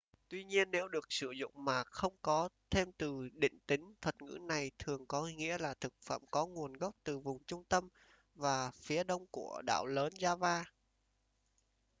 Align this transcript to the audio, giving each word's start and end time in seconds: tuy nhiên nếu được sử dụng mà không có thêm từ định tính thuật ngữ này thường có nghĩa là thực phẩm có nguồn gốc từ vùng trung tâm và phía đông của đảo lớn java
tuy 0.29 0.43
nhiên 0.43 0.71
nếu 0.71 0.87
được 0.87 1.05
sử 1.09 1.31
dụng 1.31 1.51
mà 1.55 1.83
không 1.83 2.13
có 2.21 2.49
thêm 2.69 2.91
từ 2.91 3.29
định 3.33 3.59
tính 3.67 3.93
thuật 4.01 4.21
ngữ 4.21 4.37
này 4.41 4.71
thường 4.79 5.05
có 5.07 5.27
nghĩa 5.35 5.57
là 5.57 5.73
thực 5.73 5.93
phẩm 6.01 6.21
có 6.31 6.45
nguồn 6.45 6.73
gốc 6.73 6.95
từ 7.03 7.19
vùng 7.19 7.43
trung 7.47 7.63
tâm 7.69 7.87
và 8.35 8.71
phía 8.71 9.03
đông 9.03 9.25
của 9.31 9.61
đảo 9.65 9.85
lớn 9.85 10.13
java 10.15 10.63